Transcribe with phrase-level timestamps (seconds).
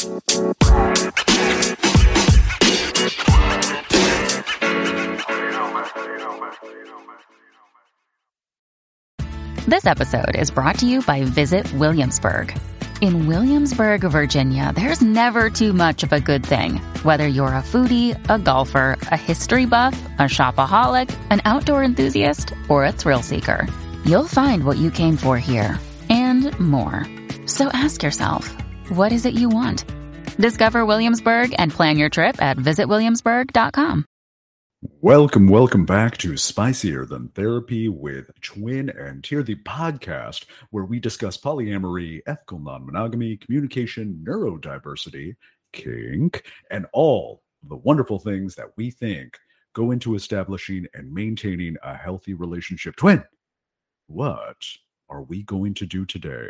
[0.00, 0.14] This
[9.84, 12.58] episode is brought to you by Visit Williamsburg.
[13.02, 16.76] In Williamsburg, Virginia, there's never too much of a good thing.
[17.02, 22.86] Whether you're a foodie, a golfer, a history buff, a shopaholic, an outdoor enthusiast, or
[22.86, 23.68] a thrill seeker,
[24.06, 25.78] you'll find what you came for here
[26.08, 27.06] and more.
[27.44, 28.56] So ask yourself,
[28.90, 29.84] what is it you want?
[30.36, 34.04] Discover Williamsburg and plan your trip at visitwilliamsburg.com.
[35.02, 40.98] Welcome, welcome back to Spicier Than Therapy with Twin and Tier, the podcast where we
[40.98, 45.36] discuss polyamory, ethical non monogamy, communication, neurodiversity,
[45.72, 49.38] kink, and all the wonderful things that we think
[49.74, 52.96] go into establishing and maintaining a healthy relationship.
[52.96, 53.22] Twin,
[54.06, 54.64] what
[55.10, 56.48] are we going to do today?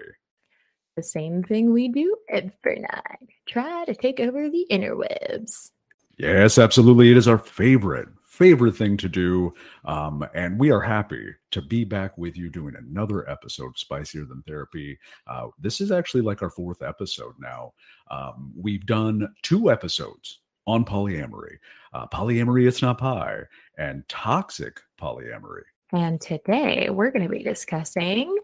[0.96, 5.70] The same thing we do every night try to take over the interwebs.
[6.18, 7.10] Yes, absolutely.
[7.10, 9.54] It is our favorite, favorite thing to do.
[9.84, 14.26] Um, and we are happy to be back with you doing another episode of Spicier
[14.28, 14.98] Than Therapy.
[15.26, 17.72] Uh, this is actually like our fourth episode now.
[18.10, 21.56] Um, we've done two episodes on polyamory
[21.92, 23.42] uh, polyamory, it's not pie,
[23.78, 25.62] and toxic polyamory.
[25.92, 28.36] And today we're going to be discussing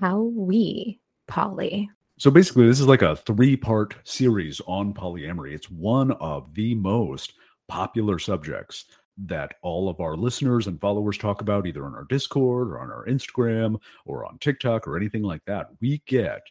[0.00, 1.90] how we poly.
[2.18, 5.54] So basically, this is like a three part series on polyamory.
[5.54, 7.34] It's one of the most
[7.68, 8.86] popular subjects
[9.18, 12.90] that all of our listeners and followers talk about either on our Discord or on
[12.90, 15.68] our Instagram or on TikTok or anything like that.
[15.80, 16.42] We get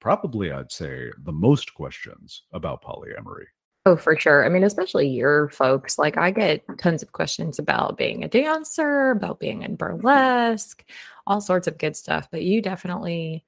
[0.00, 3.46] probably, I'd say, the most questions about polyamory.
[3.84, 4.44] Oh, for sure.
[4.44, 5.98] I mean, especially your folks.
[5.98, 10.84] Like, I get tons of questions about being a dancer, about being in burlesque,
[11.26, 12.28] all sorts of good stuff.
[12.30, 13.44] But you definitely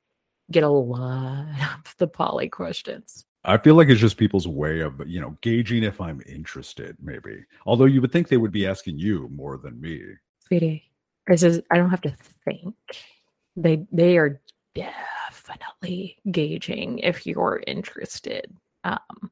[0.50, 1.46] get a lot
[1.84, 3.24] of the poly questions.
[3.46, 7.44] I feel like it's just people's way of, you know, gauging if I'm interested, maybe.
[7.66, 10.02] Although you would think they would be asking you more than me.
[10.46, 10.90] Sweetie,
[11.26, 12.74] this is, I don't have to think.
[13.54, 14.40] They, they are
[14.74, 18.50] definitely gauging if you're interested.
[18.82, 19.30] Um,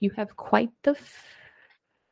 [0.00, 0.96] you have quite the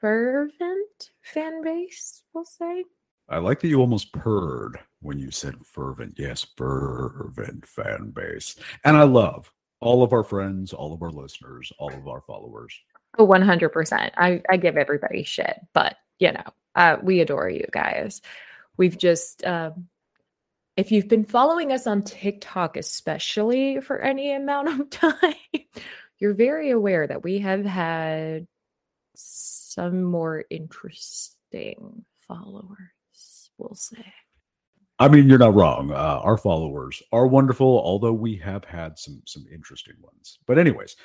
[0.00, 2.85] fervent fan base, we'll say.
[3.28, 6.15] I like that you almost purred when you said fervent.
[6.19, 8.56] Yes, fervent fan base.
[8.84, 12.75] And I love all of our friends, all of our listeners, all of our followers.
[13.19, 14.11] Oh, 100%.
[14.17, 16.44] I, I give everybody shit, but you know,
[16.75, 18.21] uh, we adore you guys.
[18.77, 19.88] We've just, um,
[20.77, 25.34] if you've been following us on TikTok, especially for any amount of time,
[26.19, 28.47] you're very aware that we have had
[29.15, 32.91] some more interesting followers,
[33.59, 34.05] we'll say.
[35.01, 35.93] I mean, you're not wrong.
[35.93, 40.39] Uh, our followers are wonderful, although we have had some some interesting ones.
[40.47, 40.97] But anyways,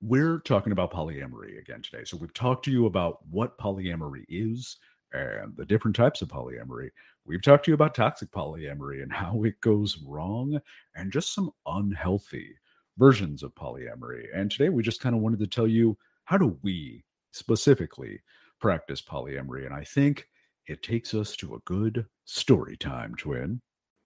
[0.00, 2.04] we're talking about polyamory again today.
[2.04, 4.76] So we've talked to you about what polyamory is
[5.12, 6.90] and the different types of polyamory.
[7.24, 10.58] We've talked to you about toxic polyamory and how it goes wrong
[10.94, 12.54] and just some unhealthy
[12.96, 14.26] versions of polyamory.
[14.34, 18.20] And today we just kind of wanted to tell you how do we specifically
[18.60, 19.66] practice polyamory.
[19.66, 20.28] And I think
[20.68, 23.60] it takes us to a good story time, twin.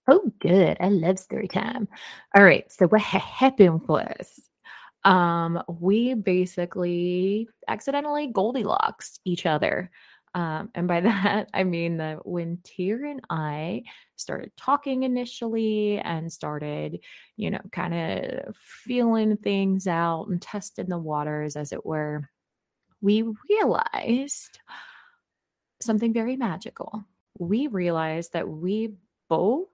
[0.07, 0.77] Oh, good.
[0.79, 1.87] I love story time.
[2.35, 2.69] All right.
[2.71, 4.49] So what happened was
[5.05, 9.91] um we basically accidentally Goldilocks each other.
[10.35, 13.83] Um, and by that, I mean that when Tyr and I
[14.15, 16.99] started talking initially and started,
[17.35, 22.29] you know, kind of feeling things out and testing the waters, as it were,
[23.01, 24.59] we realized
[25.83, 27.03] something very magical.
[27.37, 28.93] We realized that we
[29.29, 29.67] both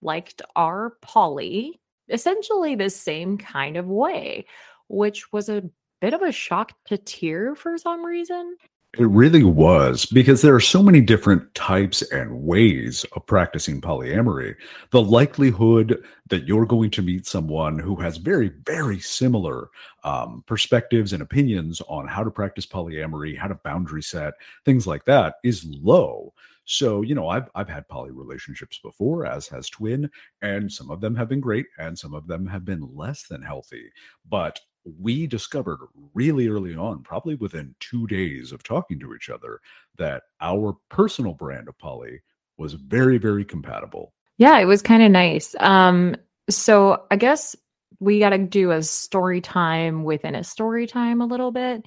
[0.00, 4.46] liked our poly essentially the same kind of way,
[4.88, 5.68] which was a
[6.00, 8.56] bit of a shock to Tier for some reason.
[8.96, 14.54] It really was because there are so many different types and ways of practicing polyamory.
[14.90, 19.68] The likelihood that you're going to meet someone who has very, very similar
[20.04, 24.32] um, perspectives and opinions on how to practice polyamory, how to boundary set,
[24.64, 26.32] things like that is low.
[26.64, 30.10] So, you know, I've I've had poly relationships before, as has Twin,
[30.42, 33.42] and some of them have been great, and some of them have been less than
[33.42, 33.90] healthy.
[34.28, 34.60] But
[34.98, 35.78] we discovered
[36.14, 39.60] really early on, probably within two days of talking to each other,
[39.96, 42.20] that our personal brand of poly
[42.56, 44.12] was very, very compatible.
[44.36, 45.54] Yeah, it was kind of nice.
[45.60, 46.16] Um,
[46.48, 47.56] so I guess
[48.00, 51.84] we got to do a story time within a story time a little bit.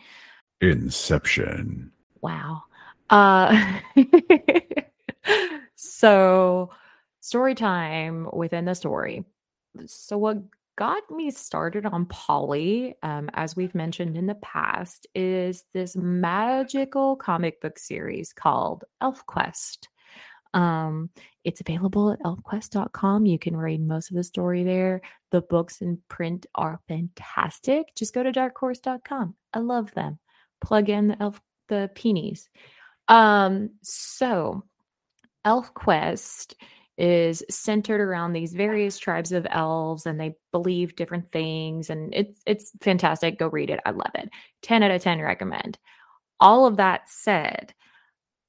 [0.60, 1.92] Inception.
[2.22, 2.64] Wow.
[3.10, 3.80] Uh,
[5.76, 6.70] so
[7.22, 9.24] story time within the story.
[9.86, 10.38] So what
[10.78, 17.16] got me started on poly, um, as we've mentioned in the past, is this magical
[17.16, 19.88] comic book series called ElfQuest.
[20.54, 21.10] Um,
[21.44, 23.26] it's available at elfquest.com.
[23.26, 25.02] You can read most of the story there.
[25.32, 27.96] The books in print are fantastic.
[27.96, 29.36] Just go to darkhorse.com.
[29.54, 30.20] I love them.
[30.62, 32.50] Plug in the elf the Pinis.
[33.08, 34.64] Um, so
[35.46, 36.54] ElfQuest
[36.98, 42.42] is centered around these various tribes of elves and they believe different things and it's
[42.46, 43.40] it's fantastic.
[43.40, 43.80] Go read it.
[43.86, 44.30] I love it.
[44.62, 45.78] 10 out of 10 recommend.
[46.40, 47.74] All of that said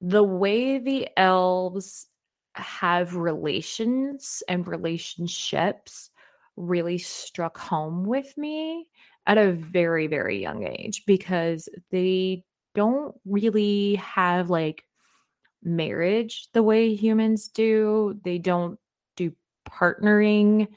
[0.00, 2.06] the way the elves
[2.54, 6.10] have relations and relationships
[6.56, 8.88] really struck home with me
[9.26, 12.44] at a very very young age because they
[12.74, 14.84] don't really have like
[15.62, 18.18] marriage the way humans do.
[18.24, 18.78] They don't
[19.16, 19.32] do
[19.68, 20.68] partnering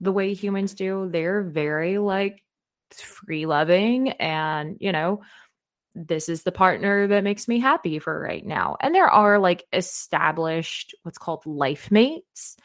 [0.00, 1.08] the way humans do.
[1.10, 2.42] They're very like
[2.90, 5.22] free loving and, you know,
[5.94, 8.76] this is the partner that makes me happy for right now.
[8.80, 12.56] And there are like established what's called life mates.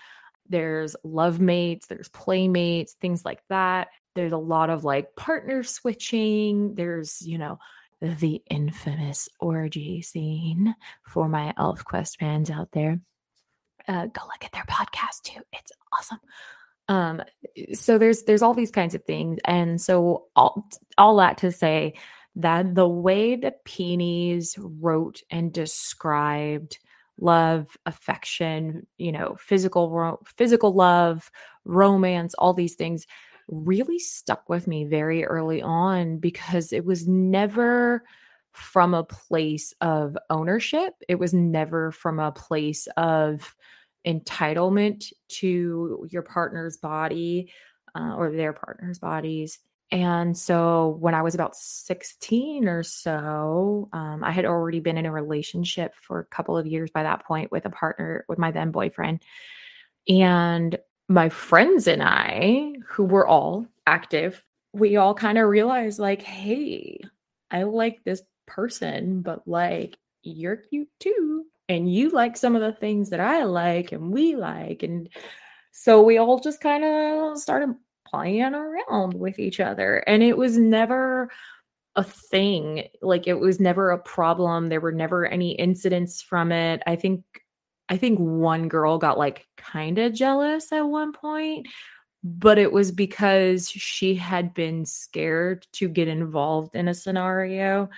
[0.47, 3.89] There's love mates, there's playmates, things like that.
[4.15, 6.73] There's a lot of like partner switching.
[6.73, 7.59] There's, you know,
[8.01, 12.99] the infamous orgy scene for my ElfQuest fans out there.
[13.87, 15.41] Uh, go look at their podcast too.
[15.51, 16.19] It's awesome.
[16.87, 17.21] Um,
[17.73, 20.67] so there's there's all these kinds of things, and so all
[20.97, 21.93] all that to say
[22.35, 26.79] that the way the Pinis wrote and described
[27.19, 31.29] love, affection, you know, physical physical love,
[31.65, 33.05] romance, all these things
[33.51, 38.03] really stuck with me very early on because it was never
[38.51, 40.93] from a place of ownership.
[41.07, 43.55] It was never from a place of
[44.05, 47.51] entitlement to your partner's body
[47.95, 49.59] uh, or their partner's bodies.
[49.91, 55.07] And so when I was about 16 or so, um, I had already been in
[55.07, 58.51] a relationship for a couple of years by that point with a partner, with my
[58.51, 59.23] then boyfriend.
[60.07, 60.77] And
[61.09, 67.00] my friends and I, who were all active, we all kind of realized, like, hey,
[67.51, 71.45] I like this person, but like, you're cute too.
[71.67, 74.83] And you like some of the things that I like and we like.
[74.83, 75.09] And
[75.71, 77.75] so we all just kind of started
[78.07, 79.97] playing around with each other.
[80.07, 81.29] And it was never
[81.95, 82.88] a thing.
[83.01, 84.69] Like, it was never a problem.
[84.69, 86.81] There were never any incidents from it.
[86.88, 87.23] I think
[87.89, 91.67] I think one girl got like kind of jealous at one point,
[92.23, 97.89] but it was because she had been scared to get involved in a scenario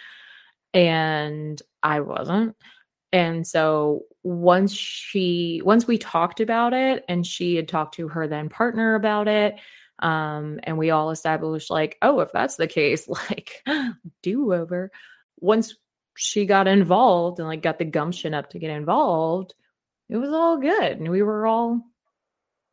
[0.74, 2.56] and I wasn't.
[3.14, 8.28] And so once she once we talked about it and she had talked to her
[8.28, 9.56] then partner about it
[10.00, 13.64] um and we all established like oh if that's the case like
[14.22, 14.92] do over
[15.40, 15.76] once
[16.16, 19.56] she got involved and like got the gumption up to get involved
[20.12, 21.00] it was all good.
[21.00, 21.82] And we were all,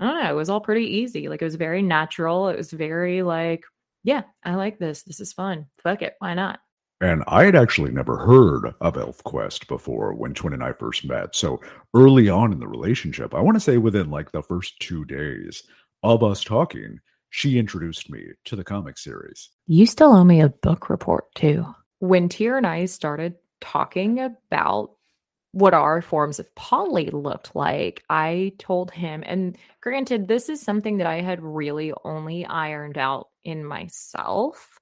[0.00, 1.28] I don't know, it was all pretty easy.
[1.28, 2.48] Like it was very natural.
[2.48, 3.62] It was very like,
[4.02, 5.04] yeah, I like this.
[5.04, 5.66] This is fun.
[5.82, 6.14] Fuck it.
[6.18, 6.58] Why not?
[7.00, 11.36] And I had actually never heard of ElfQuest before when Twin and I first met.
[11.36, 11.60] So
[11.94, 15.62] early on in the relationship, I want to say within like the first two days
[16.02, 16.98] of us talking,
[17.30, 19.50] she introduced me to the comic series.
[19.68, 21.66] You still owe me a book report too.
[22.00, 24.90] When Tier and I started talking about
[25.52, 30.98] what our forms of poly looked like, I told him, and granted, this is something
[30.98, 34.78] that I had really only ironed out in myself,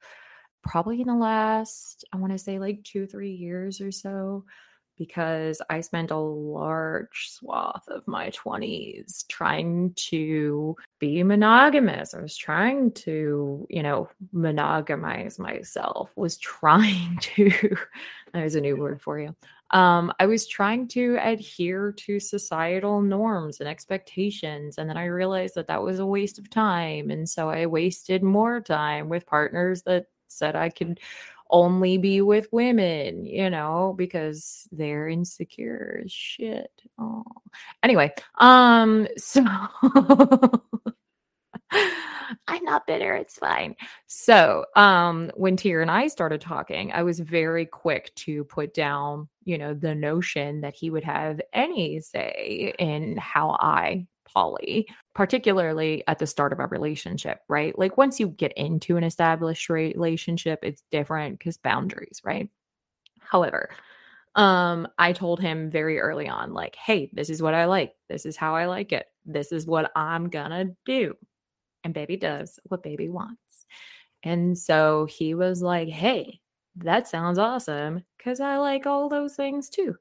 [0.63, 4.45] probably in the last, I want to say like two, three years or so,
[4.99, 12.15] because I spent a large swath of my 20s trying to be monogamous.
[12.15, 17.77] I was trying to, you know, monogamize myself, was trying to,
[18.33, 19.37] there's a new word for you
[19.71, 24.79] um, I was trying to adhere to societal norms and expectations.
[24.79, 27.11] And then I realized that that was a waste of time.
[27.11, 31.01] And so I wasted more time with partners that said I could
[31.51, 36.71] only be with women, you know, because they're insecure as shit.
[36.99, 37.25] Oh.
[37.83, 39.45] Anyway, um, so
[42.49, 43.15] I'm not bitter.
[43.15, 43.77] It's fine.
[44.07, 49.29] So, um, when Tier and I started talking, I was very quick to put down,
[49.45, 56.03] you know, the notion that he would have any say in how I poly, particularly
[56.07, 57.79] at the start of a relationship, right?
[57.79, 62.49] Like once you get into an established relationship, it's different because boundaries, right?
[63.21, 63.71] However,
[64.35, 67.95] um, I told him very early on, like, hey, this is what I like.
[68.09, 69.07] This is how I like it.
[69.25, 71.17] This is what I'm gonna do
[71.87, 73.65] and baby does what baby wants.
[74.25, 76.41] And so he was like, Hey,
[76.79, 79.95] that sounds awesome because I like all those things too.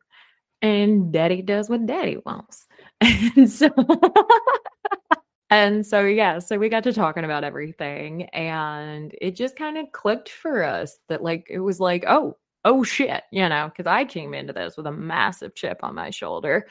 [0.64, 2.68] And daddy does what daddy wants.
[3.02, 3.70] And so
[5.52, 9.92] And so, yeah, so we got to talking about everything and it just kind of
[9.92, 14.06] clicked for us that, like, it was like, oh, oh shit, you know, because I
[14.06, 16.66] came into this with a massive chip on my shoulder,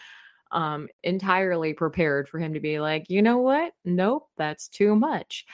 [0.55, 3.73] um, entirely prepared for him to be like, you know what?
[3.85, 5.45] Nope, that's too much.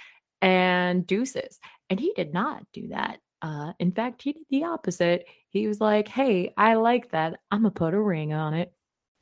[0.43, 1.59] And deuces.
[1.89, 3.19] And he did not do that.
[3.43, 5.27] Uh, in fact, he did the opposite.
[5.49, 7.41] He was like, hey, I like that.
[7.51, 8.73] I'm going to put a ring on it.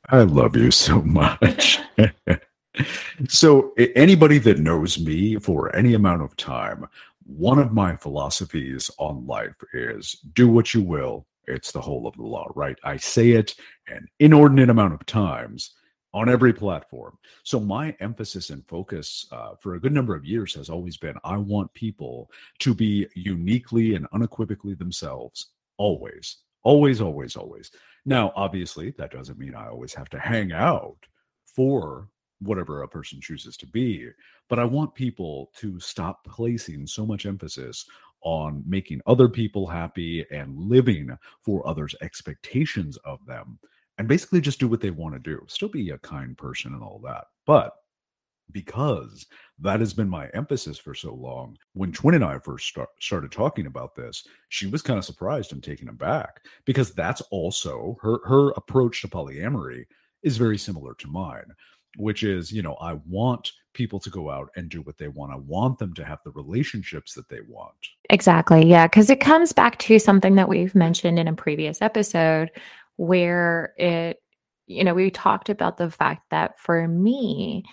[0.09, 1.79] I love you so much.
[3.27, 6.87] so anybody that knows me for any amount of time
[7.29, 12.15] one of my philosophies on life is do what you will it's the whole of
[12.15, 12.77] the law right?
[12.83, 13.55] I say it
[13.87, 15.75] an inordinate amount of times
[16.13, 17.17] on every platform.
[17.43, 21.13] So my emphasis and focus uh, for a good number of years has always been
[21.23, 25.47] i want people to be uniquely and unequivocally themselves.
[25.77, 27.71] Always always always always.
[28.05, 30.97] Now obviously that doesn't mean i always have to hang out
[31.45, 32.09] for
[32.41, 34.07] whatever a person chooses to be.
[34.47, 37.85] But I want people to stop placing so much emphasis
[38.21, 43.59] on making other people happy and living for others' expectations of them
[43.97, 45.43] and basically just do what they want to do.
[45.47, 47.25] Still be a kind person and all that.
[47.45, 47.73] But
[48.51, 49.27] because
[49.59, 51.55] that has been my emphasis for so long.
[51.73, 55.53] When Twin and I first start, started talking about this, she was kind of surprised
[55.53, 59.85] and taken aback because that's also her her approach to polyamory
[60.23, 61.45] is very similar to mine
[61.97, 65.31] which is, you know, I want people to go out and do what they want.
[65.31, 67.75] I want them to have the relationships that they want.
[68.09, 68.65] Exactly.
[68.65, 68.87] Yeah.
[68.87, 72.51] Cause it comes back to something that we've mentioned in a previous episode
[72.97, 74.21] where it,
[74.67, 77.63] you know, we talked about the fact that for me,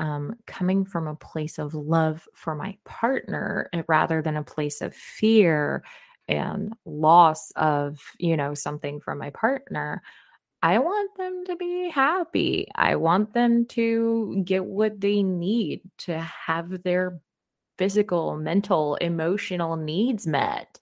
[0.00, 4.80] um, coming from a place of love for my partner eh, rather than a place
[4.80, 5.84] of fear
[6.28, 10.02] and loss of, you know, something from my partner,
[10.64, 12.68] I want them to be happy.
[12.74, 17.20] I want them to get what they need to have their
[17.76, 20.80] physical, mental, emotional needs met.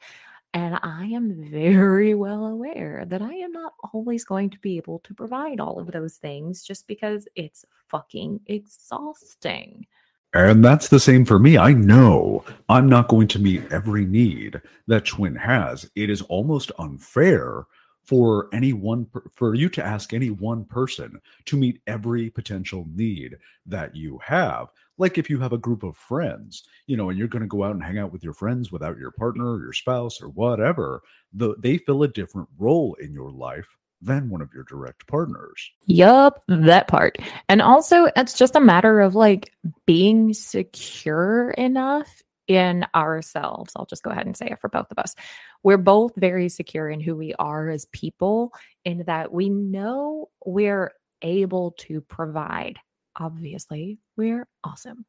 [0.55, 5.01] And I am very well aware that I am not always going to be able
[5.01, 9.87] to provide all of those things just because it's fucking exhausting.
[10.33, 11.59] And that's the same for me.
[11.59, 15.91] I know I'm not going to meet every need that Twin has.
[15.97, 17.67] It is almost unfair
[18.05, 23.37] for any one for you to ask any one person to meet every potential need
[23.67, 24.69] that you have
[24.99, 27.65] like if you have a group of friends you know and you're going to go
[27.65, 31.01] out and hang out with your friends without your partner or your spouse or whatever
[31.33, 33.69] the, they fill a different role in your life
[34.03, 35.71] than one of your direct partners.
[35.87, 37.19] Yup, that part.
[37.49, 39.53] And also, it's just a matter of like
[39.87, 43.73] being secure enough in ourselves.
[43.77, 45.15] I'll just go ahead and say it for both of us.
[45.63, 48.53] We're both very secure in who we are as people,
[48.85, 52.79] in that we know we're able to provide.
[53.17, 55.05] Obviously, we're awesome.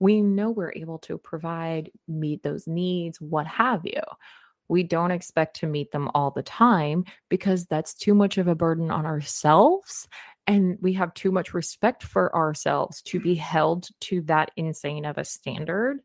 [0.00, 4.00] We know we're able to provide, meet those needs, what have you.
[4.68, 8.54] We don't expect to meet them all the time because that's too much of a
[8.54, 10.06] burden on ourselves.
[10.46, 15.18] And we have too much respect for ourselves to be held to that insane of
[15.18, 16.00] a standard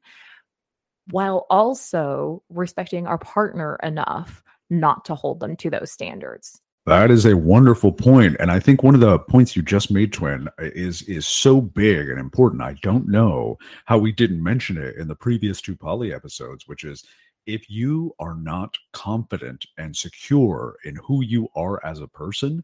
[1.12, 6.60] while also respecting our partner enough not to hold them to those standards.
[6.86, 10.12] That is a wonderful point, and I think one of the points you just made,
[10.12, 12.62] Twin, uh, is is so big and important.
[12.62, 16.84] I don't know how we didn't mention it in the previous two poly episodes, which
[16.84, 17.06] is
[17.46, 22.64] if you are not confident and secure in who you are as a person,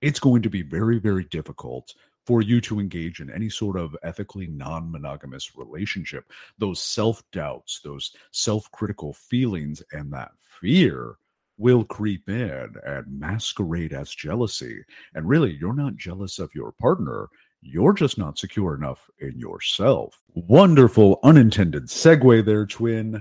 [0.00, 1.94] it's going to be very, very difficult
[2.30, 6.30] for you to engage in any sort of ethically non monogamous relationship.
[6.58, 11.16] Those self doubts, those self critical feelings, and that fear
[11.58, 14.84] will creep in and masquerade as jealousy.
[15.16, 17.26] And really, you're not jealous of your partner.
[17.62, 20.22] You're just not secure enough in yourself.
[20.36, 23.20] Wonderful unintended segue there, twin.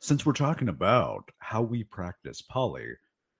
[0.00, 2.86] Since we're talking about how we practice poly,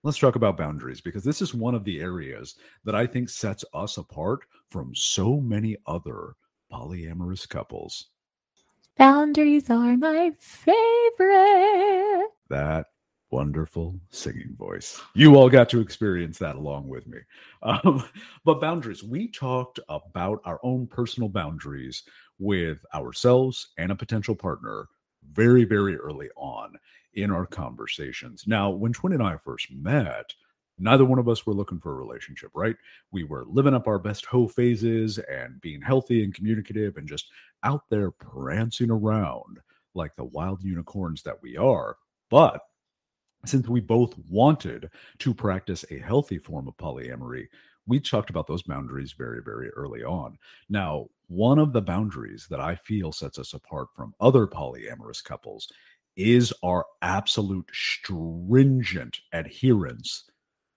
[0.06, 3.64] let's talk about boundaries because this is one of the areas that I think sets
[3.74, 6.36] us apart from so many other
[6.72, 8.06] polyamorous couples.
[8.96, 12.28] Boundaries are my favorite.
[12.48, 12.86] That
[13.32, 15.00] wonderful singing voice.
[15.14, 17.18] You all got to experience that along with me.
[17.64, 18.04] Um,
[18.44, 22.04] but boundaries, we talked about our own personal boundaries
[22.38, 24.86] with ourselves and a potential partner
[25.32, 26.74] very, very early on
[27.16, 28.44] in our conversations.
[28.46, 30.32] Now, when Twin and I first met,
[30.78, 32.76] neither one of us were looking for a relationship, right?
[33.10, 37.26] We were living up our best hoe phases and being healthy and communicative and just
[37.64, 39.58] out there prancing around
[39.94, 41.96] like the wild unicorns that we are.
[42.30, 42.60] But
[43.46, 47.46] since we both wanted to practice a healthy form of polyamory,
[47.86, 50.36] we talked about those boundaries very, very early on.
[50.68, 55.68] Now, one of the boundaries that I feel sets us apart from other polyamorous couples
[56.16, 60.24] is our absolute stringent adherence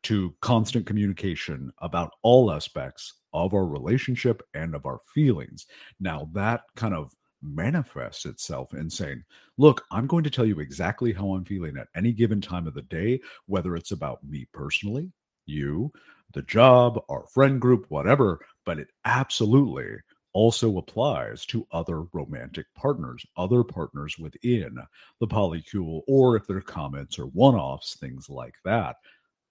[0.04, 5.66] to constant communication about all aspects of our relationship and of our feelings.
[6.00, 9.24] Now, that kind of manifests itself in saying,
[9.58, 12.74] Look, I'm going to tell you exactly how I'm feeling at any given time of
[12.74, 15.12] the day, whether it's about me personally,
[15.46, 15.92] you,
[16.34, 19.98] the job, our friend group, whatever, but it absolutely
[20.40, 24.80] also applies to other romantic partners, other partners within
[25.20, 28.96] the polycule, or if they're comments are one offs, things like that.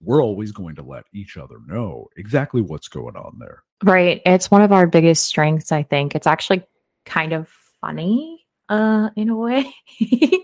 [0.01, 3.61] We're always going to let each other know exactly what's going on there.
[3.83, 4.19] Right.
[4.25, 6.15] It's one of our biggest strengths, I think.
[6.15, 6.63] It's actually
[7.05, 7.47] kind of
[7.79, 9.71] funny uh, in a way.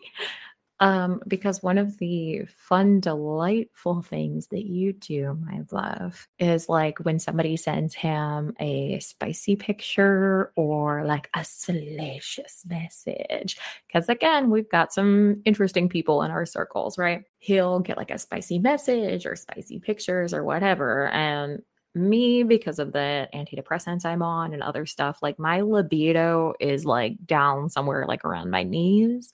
[0.80, 7.00] um, because one of the fun, delightful things that you do, my love, is like
[7.00, 13.58] when somebody sends him a spicy picture or like a salacious message.
[13.88, 17.24] Because again, we've got some interesting people in our circles, right?
[17.40, 21.08] He'll get like a spicy message or spicy pictures or whatever.
[21.08, 21.62] And
[21.94, 27.26] me because of the antidepressants I'm on and other stuff, like my libido is like
[27.26, 29.34] down somewhere like around my knees,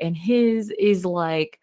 [0.00, 1.60] and his is like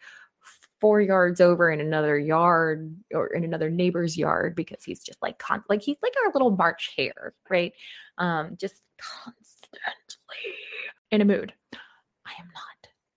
[0.79, 5.37] four yards over in another yard or in another neighbor's yard because he's just like
[5.37, 7.73] con- like he's like our little March hare, right?
[8.17, 9.77] Um, just constantly
[11.11, 11.53] in a mood.
[11.73, 12.63] I am not.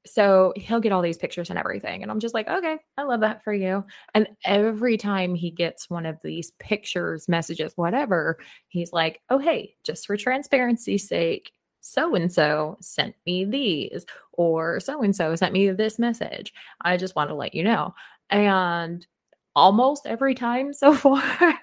[0.05, 2.03] So he'll get all these pictures and everything.
[2.03, 3.85] And I'm just like, okay, I love that for you.
[4.15, 8.39] And every time he gets one of these pictures, messages, whatever,
[8.69, 14.79] he's like, oh, hey, just for transparency's sake, so and so sent me these, or
[14.81, 16.55] so and so sent me this message.
[16.81, 17.95] I just want to let you know.
[18.31, 19.07] And
[19.55, 21.59] almost every time so far,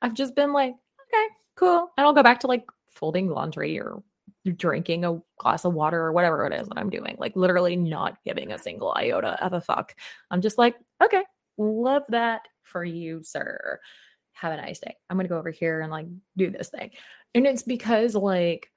[0.00, 1.90] I've just been like, okay, cool.
[1.96, 4.02] And I'll go back to like folding laundry or
[4.56, 7.16] drinking a glass of water or whatever it is that I'm doing.
[7.18, 9.94] Like literally not giving a single iota of a fuck.
[10.30, 11.24] I'm just like, okay,
[11.58, 13.80] love that for you, sir.
[14.32, 14.96] Have a nice day.
[15.10, 16.06] I'm gonna go over here and like
[16.38, 16.92] do this thing.
[17.34, 18.70] And it's because like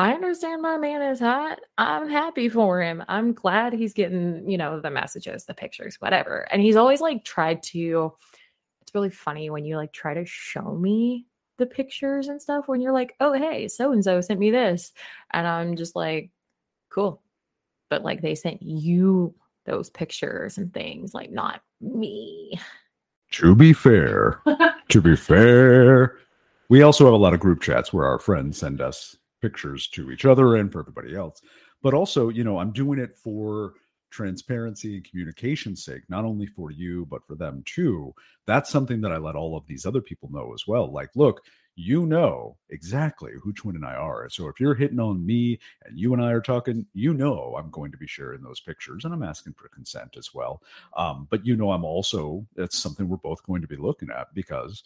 [0.00, 1.60] I understand my man is hot.
[1.76, 3.04] I'm happy for him.
[3.06, 6.48] I'm glad he's getting, you know, the messages, the pictures, whatever.
[6.50, 8.14] And he's always like tried to,
[8.80, 11.26] it's really funny when you like try to show me
[11.58, 14.92] the pictures and stuff when you're like, oh, hey, so and so sent me this.
[15.32, 16.30] And I'm just like,
[16.88, 17.20] cool.
[17.90, 19.34] But like they sent you
[19.66, 22.58] those pictures and things, like not me.
[23.32, 24.40] To be fair,
[24.88, 26.16] to be fair,
[26.70, 30.10] we also have a lot of group chats where our friends send us pictures to
[30.10, 31.40] each other and for everybody else.
[31.82, 33.74] But also, you know, I'm doing it for
[34.10, 38.14] transparency and communication sake, not only for you, but for them too.
[38.46, 40.92] That's something that I let all of these other people know as well.
[40.92, 41.42] Like, look,
[41.76, 44.28] you know exactly who Twin and I are.
[44.28, 47.70] So if you're hitting on me and you and I are talking, you know I'm
[47.70, 50.62] going to be sharing those pictures and I'm asking for consent as well.
[50.96, 54.34] Um, but you know, I'm also, that's something we're both going to be looking at
[54.34, 54.82] because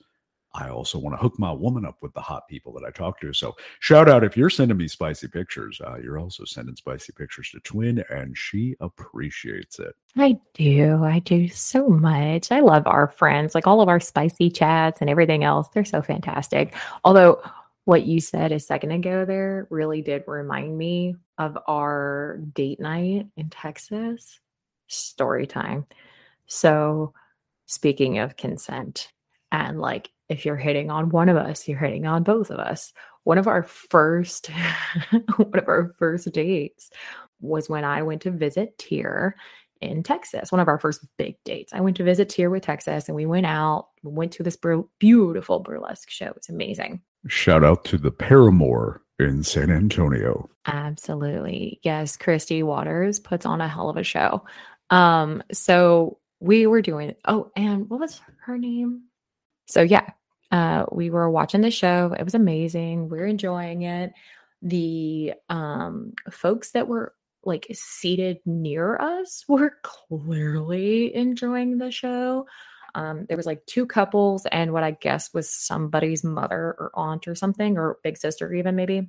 [0.55, 3.21] I also want to hook my woman up with the hot people that I talk
[3.21, 3.33] to.
[3.33, 7.51] So shout out if you're sending me spicy pictures, uh, you're also sending spicy pictures
[7.51, 9.95] to Twin, and she appreciates it.
[10.17, 11.03] I do.
[11.03, 12.53] I do so much.
[12.53, 15.69] I love our friends, like all of our spicy chats and everything else.
[15.71, 16.75] They're so fantastic.
[17.05, 17.43] Although
[17.85, 23.27] what you said a second ago there really did remind me of our date night
[23.37, 24.41] in Texas.
[24.87, 25.87] Story time.
[26.47, 27.13] So,
[27.67, 29.11] speaking of consent
[29.51, 32.93] and like if you're hitting on one of us, you're hitting on both of us.
[33.25, 34.51] One of our first
[35.37, 36.91] one of our first dates
[37.41, 39.37] was when I went to visit Tier
[39.81, 40.51] in Texas.
[40.51, 41.73] One of our first big dates.
[41.73, 44.57] I went to visit Tier with Texas and we went out, we went to this
[44.57, 46.33] bur- beautiful burlesque show.
[46.37, 47.03] It's amazing.
[47.29, 50.49] Shout out to the Paramour in San Antonio.
[50.67, 51.81] Absolutely.
[51.83, 54.45] Yes, Christy Waters puts on a hell of a show.
[54.91, 59.03] Um so we were doing oh and what was her name?
[59.67, 60.11] So yeah,
[60.51, 62.15] uh, we were watching the show.
[62.19, 63.09] It was amazing.
[63.09, 64.13] We are enjoying it.
[64.63, 72.47] The um, folks that were like seated near us were clearly enjoying the show.
[72.95, 77.27] Um, there was like two couples and what I guess was somebody's mother or aunt
[77.27, 79.09] or something, or big sister, even maybe.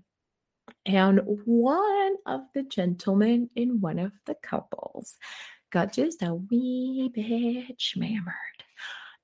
[0.88, 5.18] And one of the gentlemen in one of the couples
[5.72, 8.65] got just a wee bit shammered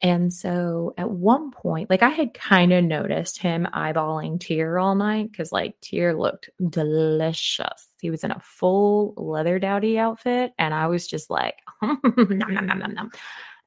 [0.02, 4.96] And so at one point, like I had kind of noticed him eyeballing Tier all
[4.96, 7.88] night because like Tier looked delicious.
[8.02, 12.66] He was in a full leather dowdy outfit, and I was just like, nom, nom,
[12.66, 13.12] nom, nom, nom.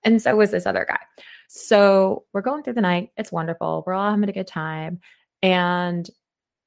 [0.02, 0.98] and so was this other guy.
[1.48, 3.10] So we're going through the night.
[3.16, 3.84] It's wonderful.
[3.86, 5.00] We're all having a good time.
[5.40, 6.08] And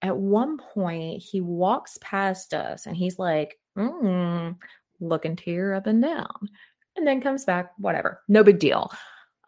[0.01, 4.55] at one point, he walks past us and he's like, mm,
[5.01, 6.49] looking Tier up and down,
[6.95, 8.91] and then comes back, whatever, no big deal.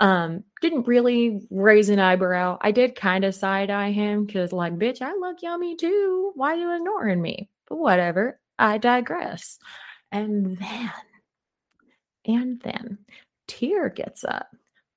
[0.02, 2.58] Um, didn't really raise an eyebrow.
[2.62, 6.32] I did kind of side eye him because, like, bitch, I look yummy too.
[6.36, 7.50] Why you ignoring me?
[7.68, 8.40] But whatever.
[8.58, 9.60] I digress.
[10.12, 10.92] And then,
[12.26, 13.00] and then,
[13.48, 14.48] Tier gets up,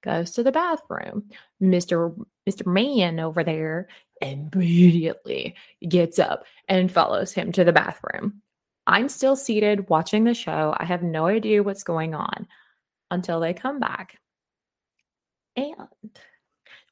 [0.02, 1.30] goes to the bathroom.
[1.60, 2.12] Mister
[2.46, 3.88] Mister Man over there
[4.20, 5.56] immediately
[5.88, 8.40] gets up and follows him to the bathroom.
[8.86, 10.74] I'm still seated watching the show.
[10.76, 12.46] I have no idea what's going on
[13.10, 14.18] until they come back.
[15.56, 15.76] And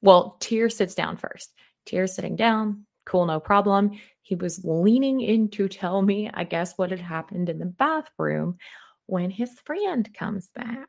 [0.03, 1.55] well, Tier sits down first.
[1.87, 3.93] Tier sitting down, cool, no problem.
[4.23, 8.59] He was leaning in to tell me, I guess, what had happened in the bathroom
[9.07, 10.89] when his friend comes back.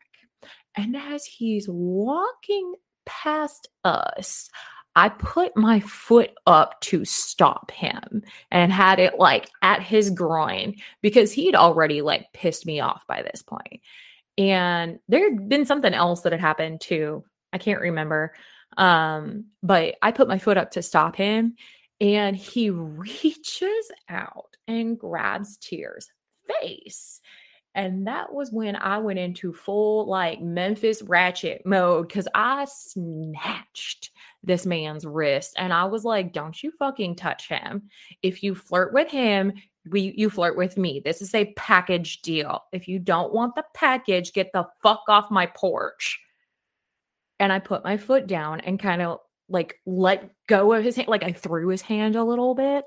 [0.76, 4.50] And as he's walking past us,
[4.96, 10.76] I put my foot up to stop him and had it like at his groin
[11.02, 13.82] because he'd already like pissed me off by this point.
[14.38, 17.24] And there had been something else that had happened too.
[17.54, 18.34] I can't remember.
[18.78, 21.56] Um, but I put my foot up to stop him
[22.00, 26.10] and he reaches out and grabs Tier's
[26.48, 27.22] face.
[27.74, 34.12] And that was when I went into full like Memphis ratchet mode because I snatched
[34.44, 37.84] this man's wrist and I was like, don't you fucking touch him.
[38.22, 39.54] If you flirt with him,
[39.90, 41.02] we you flirt with me.
[41.04, 42.62] This is a package deal.
[42.74, 46.20] If you don't want the package, get the fuck off my porch.
[47.42, 49.18] And I put my foot down and kind of
[49.50, 52.86] like let go of his hand, like I threw his hand a little bit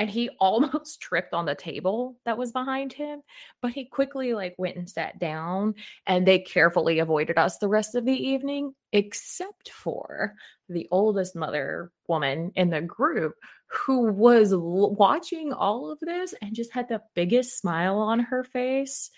[0.00, 3.20] and he almost tripped on the table that was behind him
[3.62, 5.74] but he quickly like went and sat down
[6.06, 10.34] and they carefully avoided us the rest of the evening except for
[10.68, 13.34] the oldest mother woman in the group
[13.66, 18.42] who was l- watching all of this and just had the biggest smile on her
[18.42, 19.10] face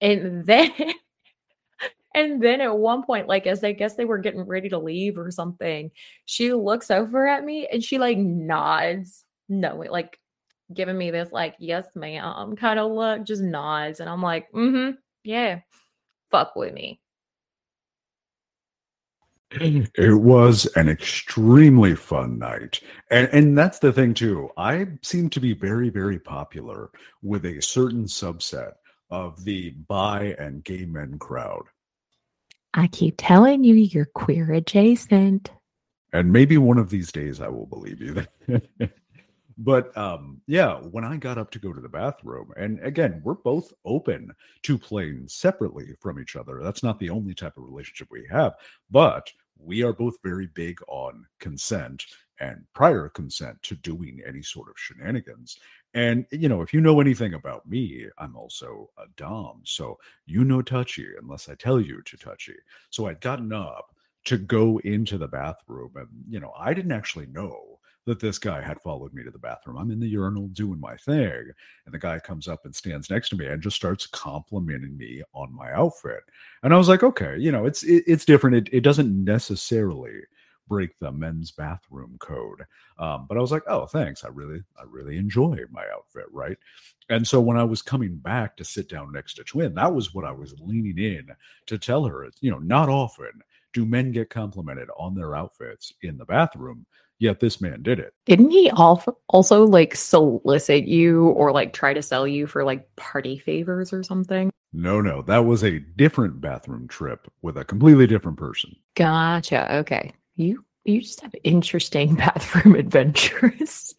[0.00, 0.72] and then
[2.18, 5.18] and then at one point like as i guess they were getting ready to leave
[5.18, 5.90] or something
[6.24, 10.18] she looks over at me and she like nods no like
[10.74, 14.90] giving me this like yes ma'am kind of look just nods and i'm like mm-hmm
[15.24, 15.60] yeah
[16.30, 17.00] fuck with me.
[19.94, 25.40] It was an extremely fun night and and that's the thing too i seem to
[25.40, 26.90] be very very popular
[27.22, 28.72] with a certain subset
[29.10, 31.62] of the bi and gay men crowd
[32.74, 35.50] i keep telling you you're queer adjacent.
[36.12, 38.24] And maybe one of these days i will believe you.
[39.60, 43.34] But um yeah when i got up to go to the bathroom and again we're
[43.34, 46.60] both open to playing separately from each other.
[46.62, 48.54] That's not the only type of relationship we have
[48.88, 49.28] but
[49.58, 52.04] we are both very big on consent
[52.40, 55.58] and prior consent to doing any sort of shenanigans
[55.94, 60.44] and you know if you know anything about me i'm also a dom so you
[60.44, 62.54] know touchy unless i tell you to touchy
[62.90, 67.26] so i'd gotten up to go into the bathroom and you know i didn't actually
[67.26, 69.76] know that this guy had followed me to the bathroom.
[69.76, 71.50] I'm in the urinal doing my thing,
[71.84, 75.22] and the guy comes up and stands next to me and just starts complimenting me
[75.34, 76.20] on my outfit.
[76.62, 78.56] And I was like, okay, you know, it's it, it's different.
[78.56, 80.22] It, it doesn't necessarily
[80.68, 82.64] break the men's bathroom code.
[82.98, 84.24] Um, but I was like, oh, thanks.
[84.24, 86.56] I really, I really enjoy my outfit, right?
[87.08, 90.14] And so when I was coming back to sit down next to Twin, that was
[90.14, 91.28] what I was leaning in
[91.66, 92.28] to tell her.
[92.40, 96.86] You know, not often do men get complimented on their outfits in the bathroom
[97.18, 98.14] yet this man did it.
[98.26, 103.38] Didn't he also like solicit you or like try to sell you for like party
[103.38, 104.50] favors or something?
[104.72, 108.76] No, no, that was a different bathroom trip with a completely different person.
[108.94, 109.76] Gotcha.
[109.78, 110.12] Okay.
[110.38, 113.94] You you just have interesting bathroom adventures.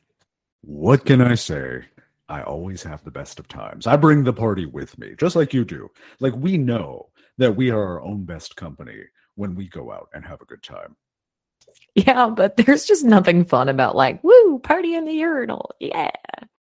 [0.62, 1.82] What can I say?
[2.30, 3.88] I always have the best of times.
[3.88, 5.90] I bring the party with me, just like you do.
[6.22, 9.02] Like we know that we are our own best company
[9.36, 10.96] when we go out and have a good time.
[11.94, 15.72] Yeah, but there's just nothing fun about like, woo, party in the urinal.
[15.80, 16.12] Yeah.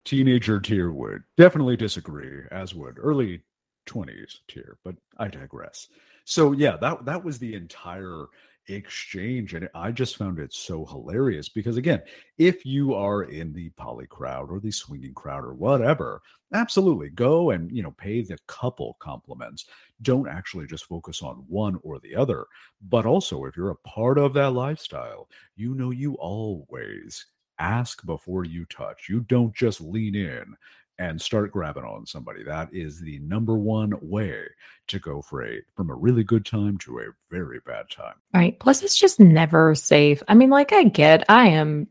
[0.04, 3.44] Teenager tier would definitely disagree, as would early
[3.88, 5.88] 20s tier, but I digress.
[6.26, 8.26] So yeah, that that was the entire
[8.70, 12.02] exchange and i just found it so hilarious because again
[12.38, 16.22] if you are in the poly crowd or the swinging crowd or whatever
[16.54, 19.66] absolutely go and you know pay the couple compliments.
[20.02, 22.46] Don't actually just focus on one or the other
[22.82, 27.26] but also if you're a part of that lifestyle you know you always
[27.60, 29.08] ask before you touch.
[29.10, 30.56] You don't just lean in
[31.00, 32.44] and start grabbing on somebody.
[32.44, 34.44] That is the number one way
[34.88, 38.16] to go for a from a really good time to a very bad time.
[38.34, 38.60] Right.
[38.60, 40.22] Plus, it's just never safe.
[40.28, 41.88] I mean, like I get, I am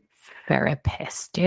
[0.47, 1.39] very pissed,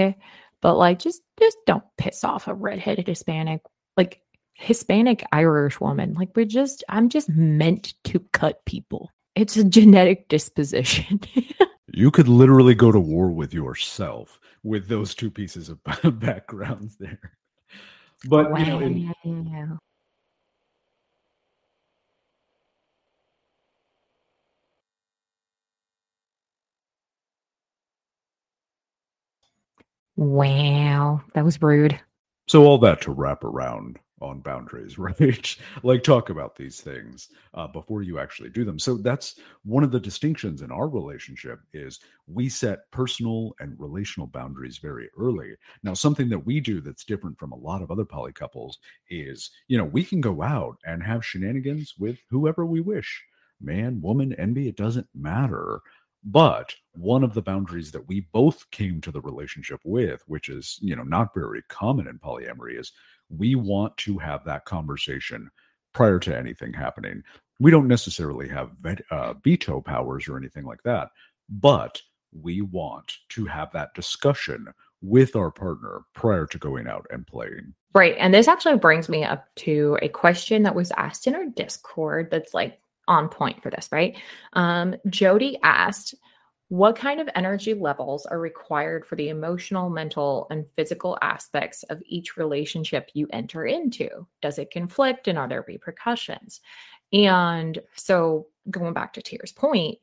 [0.61, 3.62] but like, just just don't piss off a redheaded Hispanic,
[3.96, 4.20] like
[4.55, 6.14] Hispanic Irish woman.
[6.14, 9.11] Like we're just, I'm just meant to cut people.
[9.35, 11.20] It's a genetic disposition.
[11.94, 15.81] you could literally go to war with yourself with those two pieces of
[16.20, 17.33] backgrounds there.
[18.28, 19.78] But you know, in,
[30.16, 31.98] Wow, that was rude.
[32.48, 35.56] So all that to wrap around on boundaries, right?
[35.82, 38.78] like talk about these things uh, before you actually do them.
[38.78, 44.26] So that's one of the distinctions in our relationship is we set personal and relational
[44.26, 45.54] boundaries very early.
[45.82, 48.78] Now, something that we do that's different from a lot of other poly couples
[49.11, 53.24] is, you know, we can go out and have shenanigans with whoever we wish,
[53.61, 55.80] man, woman, enby, it doesn't matter.
[56.24, 60.78] But one of the boundaries that we both came to the relationship with, which is,
[60.80, 62.92] you know, not very common in polyamory, is
[63.28, 65.50] we want to have that conversation
[65.92, 67.22] prior to anything happening.
[67.61, 68.70] We don't necessarily have
[69.11, 71.08] uh, veto powers or anything like that,
[71.48, 72.00] but
[72.32, 74.66] we want to have that discussion
[75.02, 77.74] with our partner prior to going out and playing.
[77.94, 78.16] Right.
[78.18, 82.30] And this actually brings me up to a question that was asked in our Discord
[82.30, 84.16] that's like on point for this, right?
[84.52, 86.14] Um, Jody asked,
[86.68, 92.02] what kind of energy levels are required for the emotional, mental, and physical aspects of
[92.06, 94.26] each relationship you enter into?
[94.40, 96.62] Does it conflict and are there repercussions?
[97.12, 99.98] And so, going back to Tier's point,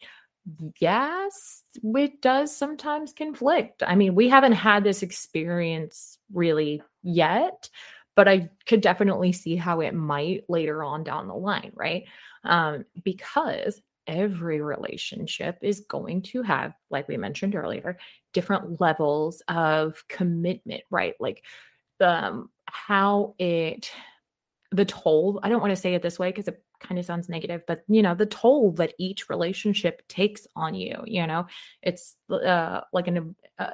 [0.79, 3.81] yes, it does sometimes conflict.
[3.81, 7.69] I mean, we haven't had this experience really yet,
[8.15, 12.03] but I could definitely see how it might later on down the line, right?
[12.43, 17.97] Um, because every relationship is going to have, like we mentioned earlier,
[18.34, 21.13] different levels of commitment, right?
[21.19, 21.43] Like
[21.99, 23.91] the um, how it
[24.71, 27.28] the toll, I don't want to say it this way because it kind of sounds
[27.30, 31.47] negative, but you know, the toll that each relationship takes on you, you know,
[31.82, 33.71] it's uh, like an uh,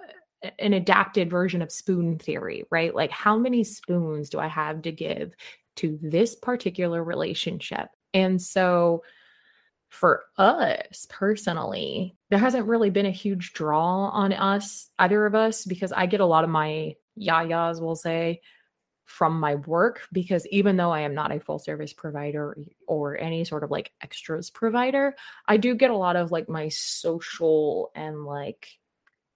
[0.60, 2.93] an adapted version of spoon theory, right?
[2.95, 5.34] Like how many spoons do I have to give
[5.78, 7.89] to this particular relationship?
[8.15, 9.04] And so
[9.89, 15.65] for us personally, there hasn't really been a huge draw on us, either of us,
[15.65, 18.41] because I get a lot of my yayas, we'll say,
[19.04, 20.01] from my work.
[20.13, 23.91] Because even though I am not a full service provider or any sort of like
[24.01, 28.80] extras provider, I do get a lot of like my social and like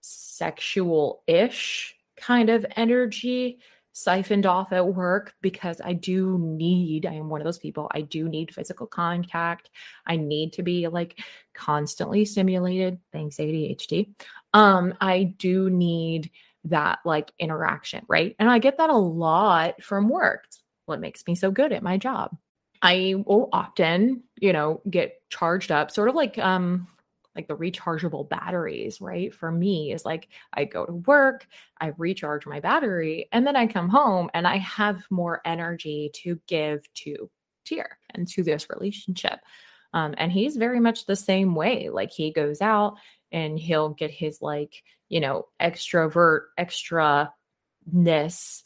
[0.02, 3.60] sexual ish kind of energy
[4.00, 8.02] siphoned off at work because I do need, I am one of those people, I
[8.02, 9.70] do need physical contact.
[10.06, 11.20] I need to be like
[11.54, 13.00] constantly stimulated.
[13.12, 14.14] Thanks, ADHD.
[14.54, 16.32] Um, I do need
[16.64, 18.38] that like interaction, right?
[18.40, 20.46] And I get that a lot from work.
[20.86, 22.36] what makes me so good at my job.
[22.82, 26.88] I will often, you know, get charged up, sort of like um
[27.40, 29.34] like the rechargeable batteries, right?
[29.34, 31.48] For me is like I go to work,
[31.80, 36.40] I recharge my battery, and then I come home and I have more energy to
[36.48, 37.30] give to
[37.64, 39.40] Tier and to this relationship.
[39.94, 41.90] Um, and he's very much the same way.
[41.90, 42.98] Like he goes out
[43.32, 47.32] and he'll get his like, you know, extrovert extra
[47.90, 48.64] ness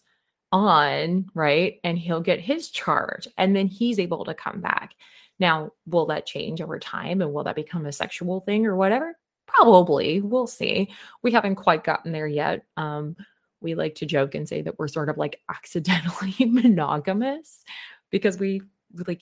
[0.51, 1.79] on, right?
[1.83, 4.95] And he'll get his charge and then he's able to come back.
[5.39, 9.17] Now, will that change over time and will that become a sexual thing or whatever?
[9.47, 10.21] Probably.
[10.21, 10.89] We'll see.
[11.21, 12.65] We haven't quite gotten there yet.
[12.77, 13.15] Um,
[13.63, 17.63] we like to joke and say that we're sort of like accidentally monogamous
[18.11, 18.61] because we
[19.07, 19.21] like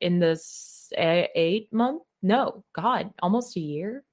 [0.00, 4.04] in this eight month no god almost a year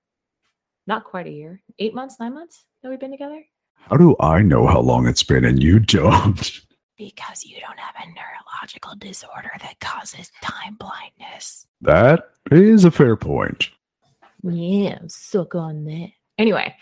[0.87, 3.41] not quite a year eight months nine months that we've been together
[3.77, 6.59] how do i know how long it's been and you don't
[6.97, 11.67] because you don't have a neurological disorder that causes time blindness.
[11.81, 13.69] That is a fair point.
[14.43, 16.09] Yeah, suck on that.
[16.37, 16.75] Anyway,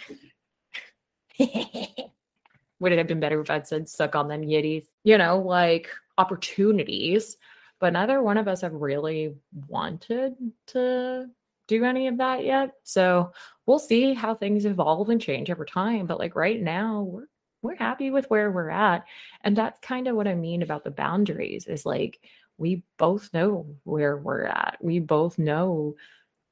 [1.39, 4.85] would it have been better if I'd said suck on them yiddies?
[5.03, 7.37] You know, like opportunities,
[7.79, 9.35] but neither one of us have really
[9.67, 10.35] wanted
[10.67, 11.27] to
[11.67, 12.71] do any of that yet.
[12.83, 13.31] So
[13.65, 16.05] we'll see how things evolve and change over time.
[16.05, 17.27] But like right now, we're
[17.61, 19.05] we're happy with where we're at.
[19.43, 22.19] And that's kind of what I mean about the boundaries is like
[22.57, 24.77] we both know where we're at.
[24.81, 25.95] We both know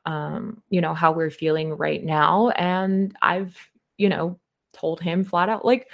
[0.06, 2.50] um, you know, how we're feeling right now.
[2.50, 3.56] And I've,
[3.98, 4.40] you know,
[4.74, 5.88] told him flat out, like,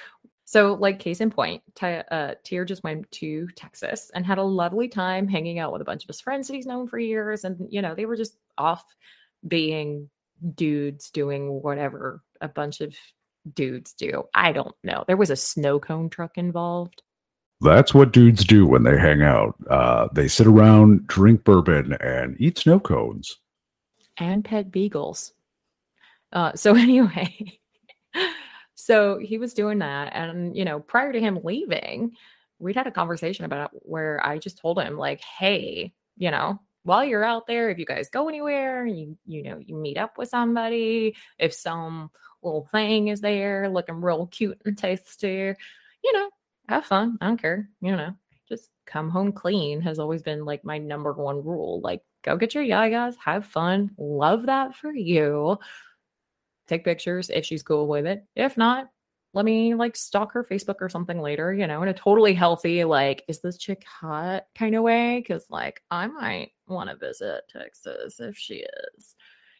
[0.46, 4.44] so like case in point, Ty, uh, Tier just went to Texas and had a
[4.44, 7.44] lovely time hanging out with a bunch of his friends that he's known for years.
[7.44, 8.86] And, you know, they were just off
[9.48, 10.10] being
[10.54, 12.96] dudes doing whatever a bunch of
[13.54, 14.24] dudes do.
[14.34, 15.04] I don't know.
[15.08, 17.02] There was a snow cone truck involved.
[17.62, 19.56] That's what dudes do when they hang out.
[19.70, 23.38] Uh, they sit around, drink bourbon, and eat snow cones
[24.18, 25.34] and pet beagles.
[26.32, 27.60] Uh, so anyway,
[28.76, 32.12] so he was doing that, and you know, prior to him leaving,
[32.60, 36.60] we'd had a conversation about it where I just told him like, "Hey, you know,
[36.84, 40.18] while you're out there, if you guys go anywhere, you you know, you meet up
[40.18, 42.12] with somebody, if some
[42.46, 45.54] little thing is there looking real cute and tasty,
[46.04, 46.30] you know,
[46.70, 47.18] have fun.
[47.22, 47.70] I don't care.
[47.82, 48.16] You know,
[48.48, 51.82] just come home clean has always been like my number one rule.
[51.82, 55.58] Like go get your yayas, have fun, love that for you.
[56.68, 58.26] Take pictures if she's cool with it.
[58.36, 58.90] If not,
[59.34, 62.86] let me like stalk her Facebook or something later, you know, in a totally healthy,
[62.86, 65.24] like, is this chick hot kind of way?
[65.28, 69.16] Cause like I might want to visit Texas if she is,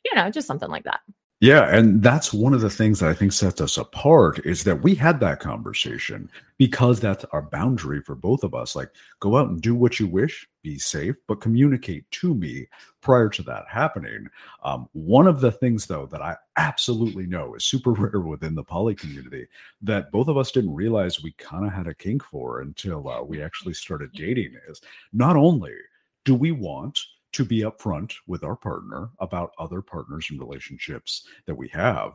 [0.06, 1.02] you know, just something like that.
[1.46, 4.82] Yeah, and that's one of the things that I think sets us apart is that
[4.82, 6.28] we had that conversation
[6.58, 8.76] because that's our boundary for both of us.
[8.76, 12.68] Like, go out and do what you wish, be safe, but communicate to me
[13.02, 14.28] prior to that happening.
[14.64, 18.64] Um, one of the things, though, that I absolutely know is super rare within the
[18.64, 19.46] poly community
[19.84, 23.22] that both of us didn't realize we kind of had a kink for until uh,
[23.22, 24.82] we actually started dating is
[25.14, 25.76] not only
[26.24, 27.00] do we want
[27.36, 32.14] to be upfront with our partner about other partners and relationships that we have.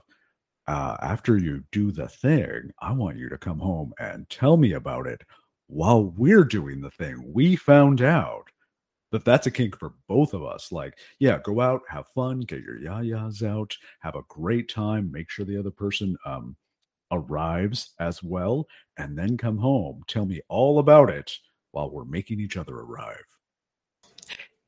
[0.67, 4.73] Uh, after you do the thing, I want you to come home and tell me
[4.73, 5.21] about it
[5.67, 7.23] while we're doing the thing.
[7.27, 8.45] We found out
[9.13, 10.73] that that's a kink for both of us.
[10.73, 15.29] Like, yeah, go out, have fun, get your yayas out, have a great time, make
[15.29, 16.57] sure the other person um,
[17.13, 20.03] arrives as well, and then come home.
[20.07, 21.37] Tell me all about it
[21.73, 23.17] while we're making each other arrive.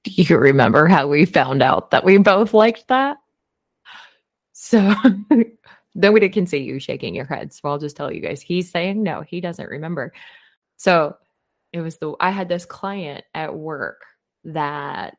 [0.05, 3.19] Do you remember how we found out that we both liked that?
[4.53, 4.95] So
[5.95, 7.53] nobody can see you shaking your head.
[7.53, 8.43] So I'll just tell you guys.
[8.43, 10.12] He's saying no, he doesn't remember.
[10.77, 11.17] So
[11.73, 14.03] it was the I had this client at work
[14.45, 15.17] that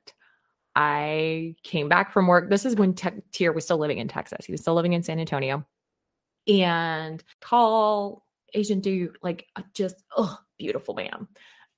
[0.76, 2.50] I came back from work.
[2.50, 4.46] This is when Te- Tier was still living in Texas.
[4.46, 5.66] He was still living in San Antonio.
[6.48, 11.28] And tall Asian dude, like uh, just oh, beautiful man.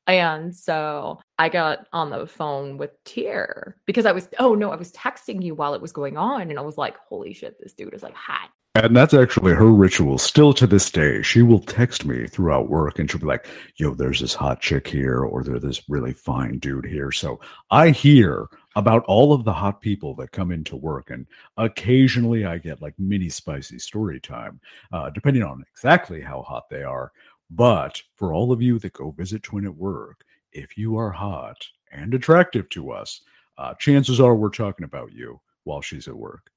[0.07, 4.75] And so I got on the phone with Tier because I was, oh no, I
[4.75, 6.49] was texting you while it was going on.
[6.49, 8.49] And I was like, holy shit, this dude is like hot.
[8.75, 11.21] And that's actually her ritual still to this day.
[11.21, 14.85] She will text me throughout work and she'll be like, yo, there's this hot chick
[14.85, 17.09] here, or there's this really fine dude here.
[17.09, 17.39] So
[17.71, 21.09] I hear about all of the hot people that come into work.
[21.09, 24.59] And occasionally I get like mini spicy story time,
[24.91, 27.13] uh, depending on exactly how hot they are.
[27.49, 31.57] But for all of you that go visit Twin at work, if you are hot
[31.91, 33.21] and attractive to us,
[33.57, 36.49] uh, chances are we're talking about you while she's at work.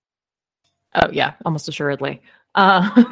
[0.94, 2.22] Oh yeah, almost assuredly.
[2.55, 3.05] Uh,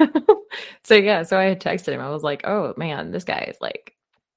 [0.82, 2.00] so yeah, so I had texted him.
[2.00, 3.94] I was like, "Oh man, this guy is like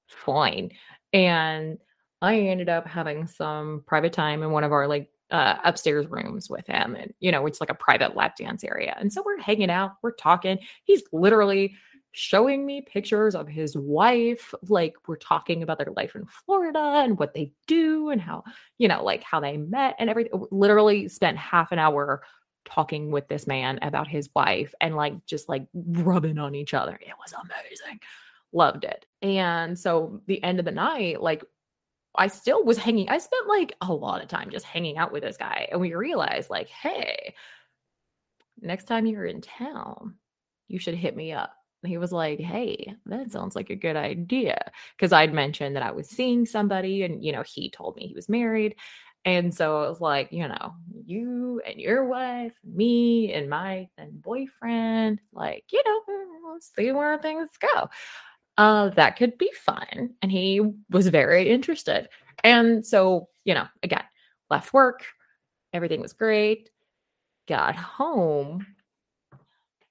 [0.07, 0.71] fine,"
[1.13, 1.77] and
[2.21, 6.49] I ended up having some private time in one of our like uh, upstairs rooms
[6.49, 8.95] with him, and you know, it's like a private lap dance area.
[8.99, 10.59] And so we're hanging out, we're talking.
[10.83, 11.75] He's literally
[12.11, 14.53] showing me pictures of his wife.
[14.67, 18.43] Like we're talking about their life in Florida and what they do and how,
[18.77, 20.45] you know, like how they met and everything.
[20.51, 22.23] Literally spent half an hour
[22.65, 26.99] talking with this man about his wife and like just like rubbing on each other.
[27.01, 27.99] It was amazing.
[28.51, 29.05] Loved it.
[29.21, 31.43] And so the end of the night, like
[32.15, 35.23] I still was hanging, I spent like a lot of time just hanging out with
[35.23, 35.67] this guy.
[35.71, 37.35] And we realized, like, hey,
[38.59, 40.15] next time you're in town,
[40.67, 41.53] you should hit me up
[41.85, 44.71] he was like, Hey, that sounds like a good idea.
[44.99, 48.13] Cause I'd mentioned that I was seeing somebody and, you know, he told me he
[48.13, 48.75] was married.
[49.25, 50.73] And so it was like, you know,
[51.05, 57.17] you and your wife, me and my then boyfriend, like, you know, let's see where
[57.17, 57.89] things go.
[58.57, 60.15] Uh, that could be fun.
[60.21, 62.09] And he was very interested.
[62.43, 64.03] And so, you know, again,
[64.49, 65.03] left work,
[65.73, 66.69] everything was great,
[67.47, 68.65] got home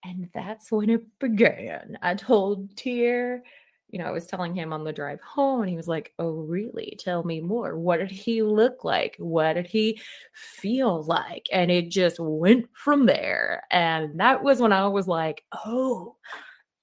[0.09, 1.99] and that's when it began.
[2.03, 3.43] I told Tier,
[3.91, 6.31] you know, I was telling him on the drive home, and he was like, Oh,
[6.31, 6.99] really?
[6.99, 7.77] Tell me more.
[7.79, 9.17] What did he look like?
[9.19, 10.01] What did he
[10.33, 11.47] feel like?
[11.53, 13.65] And it just went from there.
[13.71, 16.17] And that was when I was like, Oh,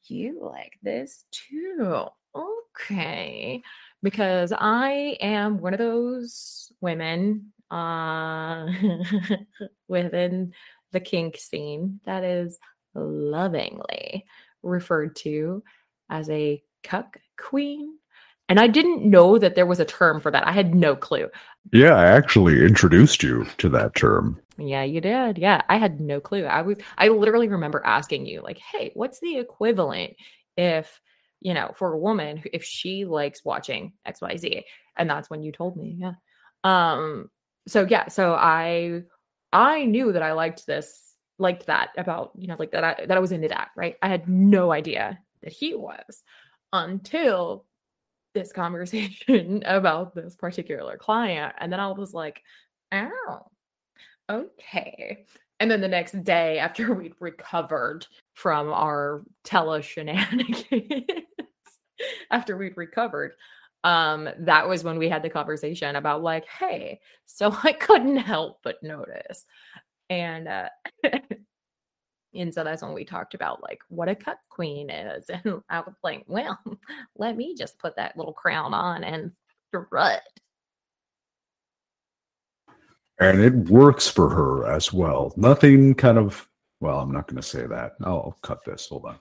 [0.07, 2.05] you like this too.
[2.35, 3.61] Okay.
[4.03, 8.67] Because I am one of those women uh,
[9.87, 10.53] within
[10.91, 12.59] the kink scene that is
[12.95, 14.25] lovingly
[14.63, 15.63] referred to
[16.09, 17.97] as a cuck queen.
[18.47, 20.47] And I didn't know that there was a term for that.
[20.47, 21.29] I had no clue.
[21.73, 24.39] Yeah, I actually introduced you to that term.
[24.57, 25.37] Yeah, you did.
[25.37, 26.45] Yeah, I had no clue.
[26.45, 30.15] I was I literally remember asking you like, "Hey, what's the equivalent
[30.57, 31.01] if,
[31.41, 34.63] you know, for a woman if she likes watching XYZ?"
[34.95, 35.97] And that's when you told me.
[35.99, 36.13] Yeah.
[36.63, 37.29] Um
[37.67, 39.01] so yeah, so I
[39.51, 43.17] I knew that I liked this, liked that about, you know, like that I that
[43.17, 43.95] I was into that, right?
[44.01, 46.23] I had no idea that he was
[46.73, 47.65] until
[48.33, 51.55] this conversation about this particular client.
[51.59, 52.43] And then I was like,
[52.91, 53.39] oh,
[54.29, 55.25] okay.
[55.59, 61.05] And then the next day, after we'd recovered from our tele shenanigans,
[62.31, 63.33] after we'd recovered,
[63.83, 68.59] um, that was when we had the conversation about like, hey, so I couldn't help
[68.63, 69.45] but notice.
[70.09, 70.69] And uh
[72.33, 75.29] and so that's when we talked about like what a cuck queen is.
[75.45, 76.59] And I was like, well,
[77.17, 79.31] let me just put that little crown on and
[79.69, 80.21] strut.
[83.19, 85.33] And it works for her as well.
[85.37, 86.49] Nothing kind of,
[86.81, 87.93] well, I'm not going to say that.
[88.03, 88.87] I'll cut this.
[88.87, 89.19] Hold on.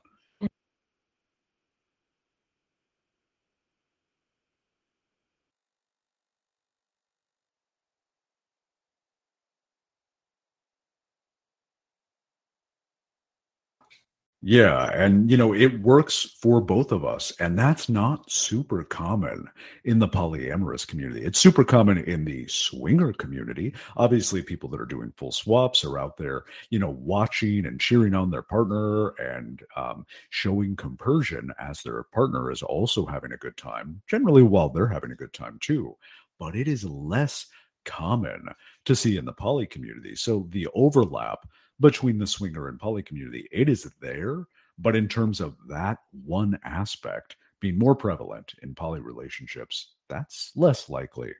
[14.47, 19.49] Yeah, and you know, it works for both of us, and that's not super common
[19.85, 21.25] in the polyamorous community.
[21.25, 23.75] It's super common in the swinger community.
[23.97, 28.13] Obviously, people that are doing full swaps are out there, you know, watching and cheering
[28.15, 33.57] on their partner and um, showing compersion as their partner is also having a good
[33.57, 35.97] time, generally while they're having a good time too.
[36.39, 37.47] But it is less
[37.87, 38.49] common
[38.85, 40.17] to see in the poly community.
[40.17, 41.47] So the overlap
[41.81, 43.49] between the swinger and poly community.
[43.53, 44.45] It is there,
[44.79, 50.89] but in terms of that one aspect being more prevalent in poly relationships, that's less
[50.89, 51.33] likely.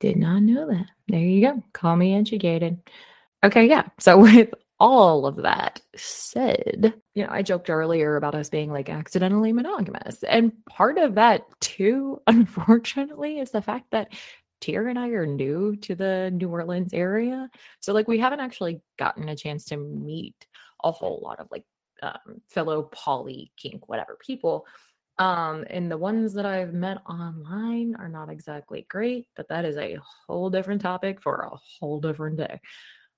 [0.00, 0.86] Did not know that.
[1.08, 1.62] There you go.
[1.72, 2.78] Call me educated.
[3.44, 3.84] Okay, yeah.
[4.00, 8.88] So with all of that said, you know, I joked earlier about us being like
[8.88, 10.24] accidentally monogamous.
[10.24, 14.12] And part of that, too, unfortunately, is the fact that
[14.62, 17.50] Tier and I are new to the New Orleans area.
[17.80, 20.46] So like we haven't actually gotten a chance to meet
[20.82, 21.64] a whole lot of like
[22.02, 24.66] um, fellow poly kink whatever people.
[25.18, 29.76] Um, and the ones that I've met online are not exactly great, but that is
[29.76, 32.60] a whole different topic for a whole different day.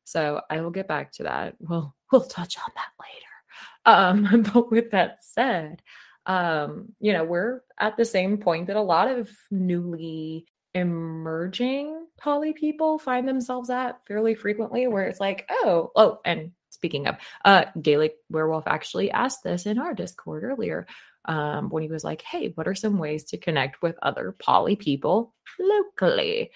[0.05, 1.55] So I will get back to that.
[1.61, 4.32] We'll we'll touch on that later.
[4.32, 5.82] Um, but with that said,
[6.26, 12.53] um, you know, we're at the same point that a lot of newly emerging poly
[12.53, 17.64] people find themselves at fairly frequently where it's like oh oh and speaking of uh
[17.81, 20.87] gaelic werewolf actually asked this in our discord earlier
[21.27, 24.75] um when he was like hey what are some ways to connect with other poly
[24.75, 26.51] people locally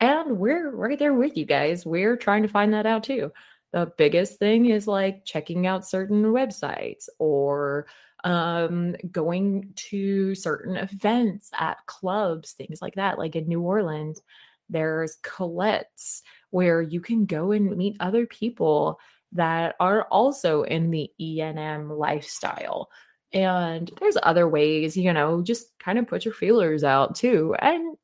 [0.00, 1.86] and we're right there with you guys.
[1.86, 3.32] We're trying to find that out too.
[3.72, 7.86] The biggest thing is like checking out certain websites or
[8.24, 13.18] um, going to certain events at clubs, things like that.
[13.18, 14.20] Like in New Orleans,
[14.68, 18.98] there's Colette's where you can go and meet other people
[19.32, 22.88] that are also in the ENM lifestyle.
[23.32, 27.54] And there's other ways, you know, just kind of put your feelers out too.
[27.58, 27.96] And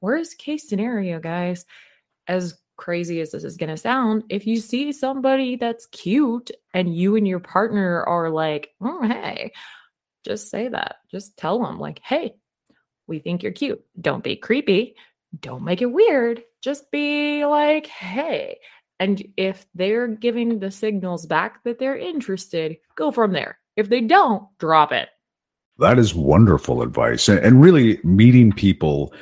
[0.00, 1.64] worst case scenario, guys,
[2.26, 6.94] as crazy as this is going to sound, if you see somebody that's cute and
[6.94, 9.52] you and your partner are like, oh, hey,
[10.24, 10.96] just say that.
[11.10, 12.34] Just tell them, like, hey,
[13.06, 13.84] we think you're cute.
[14.00, 14.96] Don't be creepy.
[15.40, 16.42] Don't make it weird.
[16.62, 18.58] Just be like, hey.
[18.98, 23.58] And if they're giving the signals back that they're interested, go from there.
[23.76, 25.10] If they don't, drop it.
[25.78, 27.28] That is wonderful advice.
[27.28, 29.12] And really meeting people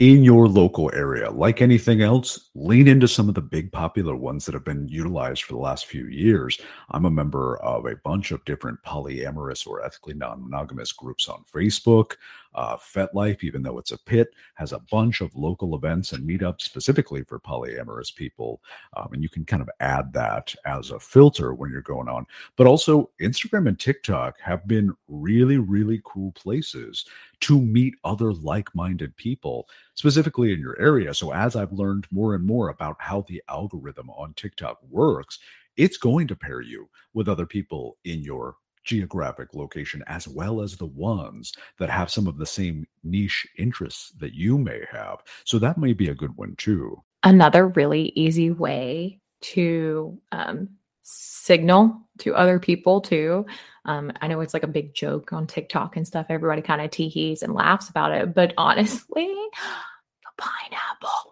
[0.00, 1.30] in your local area.
[1.30, 5.44] Like anything else, lean into some of the big popular ones that have been utilized
[5.44, 6.60] for the last few years.
[6.90, 11.44] I'm a member of a bunch of different polyamorous or ethically non monogamous groups on
[11.52, 12.14] Facebook.
[12.54, 16.62] Uh, FetLife, even though it's a pit, has a bunch of local events and meetups
[16.62, 18.60] specifically for polyamorous people.
[18.96, 22.26] Um, and you can kind of add that as a filter when you're going on.
[22.56, 27.04] But also, Instagram and TikTok have been really, really cool places
[27.40, 31.12] to meet other like minded people, specifically in your area.
[31.12, 35.38] So, as I've learned more and more about how the algorithm on TikTok works,
[35.76, 40.76] it's going to pair you with other people in your geographic location as well as
[40.76, 45.18] the ones that have some of the same niche interests that you may have.
[45.44, 47.02] So that may be a good one too.
[47.22, 50.68] Another really easy way to um,
[51.02, 53.46] signal to other people too.
[53.84, 56.26] Um, I know it's like a big joke on TikTok and stuff.
[56.28, 61.23] Everybody kind of teehees and laughs about it, but honestly, the pineapple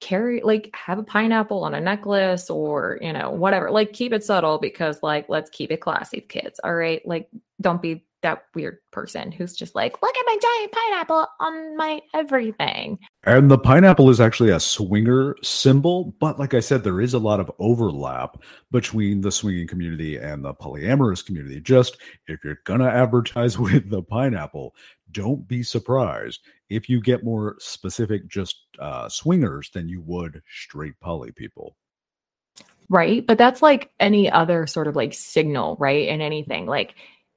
[0.00, 4.22] carry like have a pineapple on a necklace or you know whatever like keep it
[4.22, 7.06] subtle because like let's keep it classy kids all right?
[7.06, 7.28] Like
[7.60, 12.00] don't be that weird person who's just like look at my giant pineapple on my
[12.14, 12.98] everything.
[13.24, 17.18] And the pineapple is actually a swinger symbol but like i said there is a
[17.18, 21.60] lot of overlap between the swinging community and the polyamorous community.
[21.60, 24.74] Just if you're gonna advertise with the pineapple
[25.12, 26.40] don't be surprised.
[26.68, 31.76] If you get more specific just uh, swingers than you would straight poly people.
[32.90, 33.26] Right?
[33.26, 36.08] But that's like any other sort of like signal right?
[36.08, 36.66] In anything.
[36.66, 36.94] Like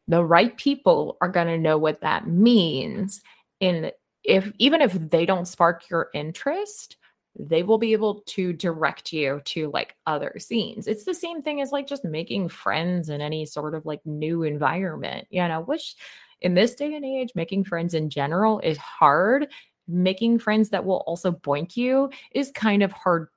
[0.07, 3.21] the right people are going to know what that means
[3.59, 3.91] and
[4.23, 6.97] if even if they don't spark your interest
[7.39, 11.61] they will be able to direct you to like other scenes it's the same thing
[11.61, 15.95] as like just making friends in any sort of like new environment you know which
[16.41, 19.47] in this day and age, making friends in general is hard.
[19.87, 23.29] Making friends that will also boink you is kind of harder.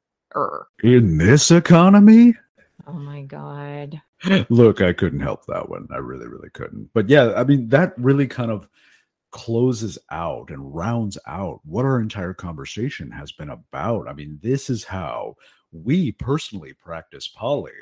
[0.82, 2.34] In this economy?
[2.86, 4.00] Oh my God.
[4.48, 5.88] Look, I couldn't help that one.
[5.92, 6.90] I really, really couldn't.
[6.92, 8.68] But yeah, I mean, that really kind of
[9.30, 14.08] closes out and rounds out what our entire conversation has been about.
[14.08, 15.36] I mean, this is how
[15.74, 17.72] we personally practice poly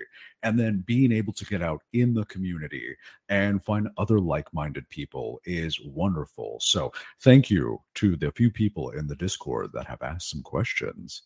[0.42, 2.96] and then being able to get out in the community
[3.28, 6.90] and find other like-minded people is wonderful so
[7.20, 11.24] thank you to the few people in the discord that have asked some questions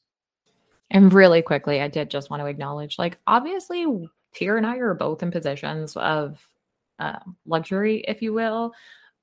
[0.90, 3.86] and really quickly i did just want to acknowledge like obviously
[4.36, 6.46] Tier and i are both in positions of
[7.00, 8.72] uh, luxury if you will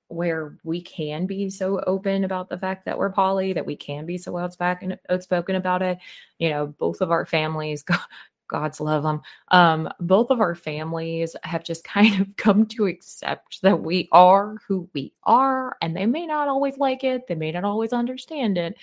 [0.07, 4.05] where we can be so open about the fact that we're poly, that we can
[4.05, 5.97] be so outspoken outspoken about it.
[6.39, 7.83] You know, both of our families,
[8.47, 13.61] God's love them, um, both of our families have just kind of come to accept
[13.63, 17.51] that we are who we are, and they may not always like it, they may
[17.51, 18.75] not always understand it,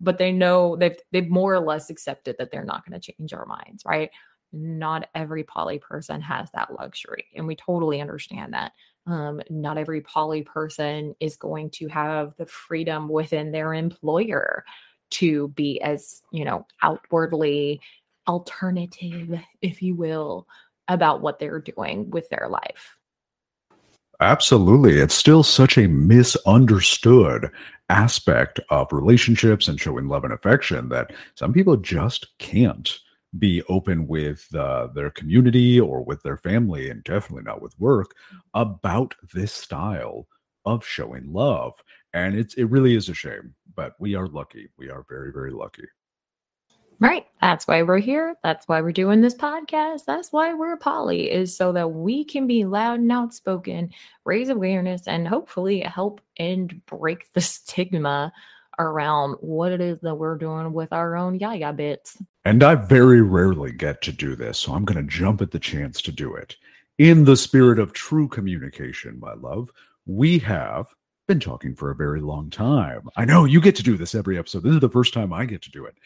[0.00, 3.32] but they know they've they've more or less accepted that they're not going to change
[3.32, 4.10] our minds, right?
[4.52, 8.72] Not every poly person has that luxury, and we totally understand that.
[9.06, 14.64] Um, not every poly person is going to have the freedom within their employer
[15.10, 17.80] to be as, you know, outwardly
[18.28, 20.46] alternative, if you will,
[20.88, 22.98] about what they're doing with their life.
[24.20, 24.98] Absolutely.
[24.98, 27.50] It's still such a misunderstood
[27.88, 32.98] aspect of relationships and showing love and affection that some people just can't
[33.38, 38.14] be open with uh, their community or with their family, and definitely not with work,
[38.54, 40.26] about this style
[40.64, 41.74] of showing love.
[42.12, 44.68] And it's it really is a shame, but we are lucky.
[44.76, 45.84] We are very very lucky.
[47.00, 47.26] Right.
[47.40, 48.36] That's why we're here.
[48.42, 50.04] That's why we're doing this podcast.
[50.06, 53.90] That's why we're poly, is so that we can be loud and outspoken,
[54.26, 58.32] raise awareness, and hopefully help and break the stigma
[58.78, 62.16] around what it is that we're doing with our own yaya bits.
[62.44, 65.58] And I very rarely get to do this, so I'm going to jump at the
[65.58, 66.56] chance to do it.
[66.98, 69.70] In the spirit of true communication, my love,
[70.06, 70.86] we have
[71.28, 73.08] been talking for a very long time.
[73.16, 74.62] I know you get to do this every episode.
[74.62, 75.96] This is the first time I get to do it.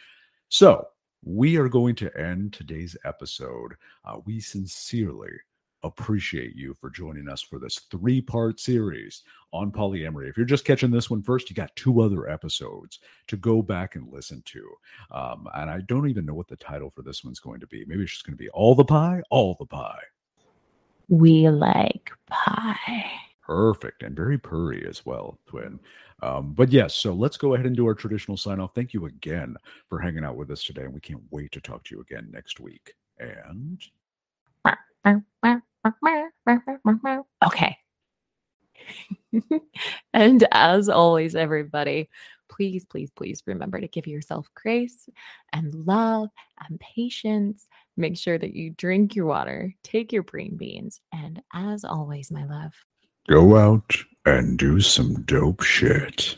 [0.48, 0.86] So,
[1.24, 3.74] we are going to end today's episode.
[4.04, 5.30] Uh, we sincerely
[5.84, 9.22] appreciate you for joining us for this three part series
[9.52, 10.28] on polyamory.
[10.28, 13.94] If you're just catching this one first, you got two other episodes to go back
[13.94, 14.68] and listen to.
[15.10, 17.84] Um, and I don't even know what the title for this one's going to be.
[17.84, 20.02] Maybe it's just going to be All the Pie, All the Pie.
[21.08, 23.10] We like pie.
[23.46, 24.02] Perfect.
[24.02, 25.78] And very purry as well, twin.
[26.22, 28.74] Um, but yes, so let's go ahead and do our traditional sign off.
[28.74, 29.56] Thank you again
[29.90, 30.82] for hanging out with us today.
[30.82, 32.94] And we can't wait to talk to you again next week.
[33.18, 33.82] And.
[37.44, 37.76] Okay.
[40.12, 42.08] and as always, everybody,
[42.48, 45.08] please, please, please remember to give yourself grace
[45.52, 46.28] and love
[46.68, 47.66] and patience.
[47.96, 52.44] Make sure that you drink your water, take your green beans, and as always, my
[52.44, 52.74] love,
[53.28, 56.36] go out and do some dope shit.